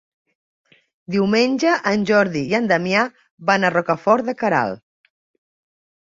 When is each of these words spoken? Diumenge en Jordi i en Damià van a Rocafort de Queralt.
Diumenge 1.15 1.73
en 1.91 2.05
Jordi 2.11 2.41
i 2.53 2.55
en 2.59 2.69
Damià 2.71 3.03
van 3.49 3.67
a 3.67 3.71
Rocafort 3.75 4.31
de 4.31 4.35
Queralt. 4.41 5.11